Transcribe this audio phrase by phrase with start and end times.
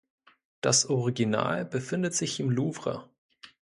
[0.61, 3.07] Das Original befindet sich im Louvre.